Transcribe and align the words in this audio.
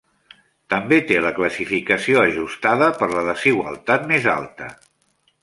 També 0.73 0.97
té 1.11 1.19
la 1.25 1.31
classificació 1.39 2.23
ajustada 2.23 2.89
per 3.03 3.11
la 3.13 3.27
desigualtat 3.29 4.09
més 4.15 4.29
alta. 4.35 4.73